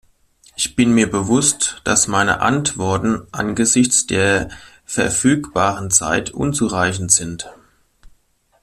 Ich 0.55 0.75
bin 0.75 0.93
mir 0.95 1.11
bewusst, 1.11 1.79
dass 1.83 2.07
meine 2.07 2.39
Antworten 2.41 3.27
angesichts 3.31 4.07
der 4.07 4.49
verfügbaren 4.83 5.91
Zeit 5.91 6.31
unzureichend 6.31 7.11
sind. 7.11 7.47